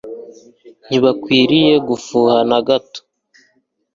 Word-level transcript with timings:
Ntibakwiriye 0.87 1.73
gufuha 1.87 2.37
na 2.49 2.59
gato 2.67 3.01